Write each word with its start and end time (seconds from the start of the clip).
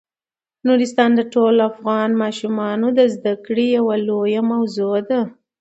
نورستان 0.67 1.09
د 1.15 1.21
ټولو 1.33 1.59
افغان 1.71 2.09
ماشومانو 2.23 2.87
د 2.97 2.99
زده 3.15 3.33
کړې 3.45 3.65
یوه 3.77 3.95
لویه 4.07 4.41
موضوع 4.51 4.95
ده. 5.09 5.21